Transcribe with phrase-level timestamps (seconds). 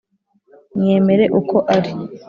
[0.77, 1.91] mwemere uko ari,